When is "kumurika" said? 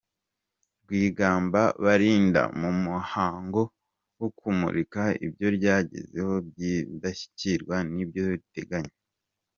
4.37-5.01